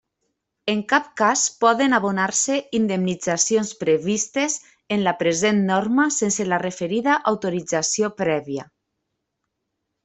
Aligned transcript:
En 0.71 0.79
cap 0.91 1.09
cas 1.21 1.43
poden 1.63 1.93
abonar-se 1.97 2.57
indemnitzacions 2.79 3.75
previstes 3.83 4.57
en 4.97 5.05
la 5.09 5.15
present 5.23 5.63
norma 5.71 6.09
sense 6.19 6.51
la 6.55 6.63
referida 6.67 7.21
autorització 7.35 8.15
prèvia. 8.25 8.71